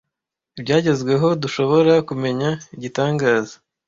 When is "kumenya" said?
2.09-2.49